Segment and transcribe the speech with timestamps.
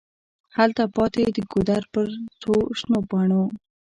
[0.57, 2.07] هلته پاتي د ګودر پر
[2.41, 3.43] څوشنو پاڼو